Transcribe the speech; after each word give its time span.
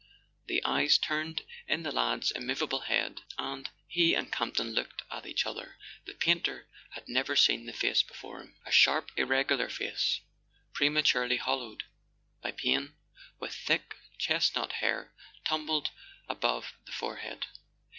The 0.47 0.65
eyes 0.65 0.97
turned 0.97 1.43
in 1.67 1.83
the 1.83 1.91
lad's 1.91 2.31
immovable 2.31 2.79
head, 2.87 3.21
and 3.37 3.69
he 3.87 4.15
and 4.15 4.31
Campton 4.31 4.73
looked 4.73 5.03
at 5.11 5.27
each 5.27 5.45
other. 5.45 5.77
The 6.05 6.15
painter 6.15 6.67
had 6.93 7.07
never 7.07 7.35
seen 7.35 7.67
the 7.67 7.71
face 7.71 8.01
before 8.01 8.41
him: 8.41 8.55
a 8.65 8.71
sharp 8.71 9.11
irregular 9.15 9.69
face, 9.69 10.21
prematurely 10.73 11.37
hollowed 11.37 11.83
by 12.41 12.49
pain, 12.51 12.95
with 13.37 13.53
thick 13.53 13.95
chest¬ 14.19 14.55
nut 14.55 14.71
hair 14.71 15.13
tumbled 15.45 15.91
above 16.27 16.73
the 16.87 16.91
forehead. 16.93 17.45